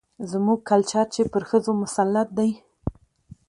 [0.31, 2.49] زموږ کلچر چې پر ښځو مسلط دى،